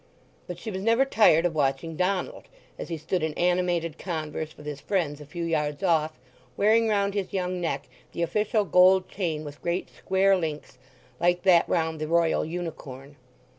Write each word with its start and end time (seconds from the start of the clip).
But 0.47 0.57
she 0.57 0.71
was 0.71 0.81
never 0.81 1.05
tired 1.05 1.45
of 1.45 1.53
watching 1.53 1.95
Donald, 1.95 2.45
as 2.79 2.89
he 2.89 2.97
stood 2.97 3.21
in 3.21 3.35
animated 3.35 3.99
converse 3.99 4.57
with 4.57 4.65
his 4.65 4.81
friends 4.81 5.21
a 5.21 5.27
few 5.27 5.43
yards 5.43 5.83
off, 5.83 6.17
wearing 6.57 6.87
round 6.89 7.13
his 7.13 7.33
young 7.33 7.61
neck 7.61 7.87
the 8.11 8.23
official 8.23 8.65
gold 8.65 9.07
chain 9.07 9.43
with 9.45 9.61
great 9.61 9.91
square 9.95 10.35
links, 10.35 10.79
like 11.19 11.43
that 11.43 11.69
round 11.69 12.01
the 12.01 12.07
Royal 12.07 12.43
unicorn. 12.43 13.15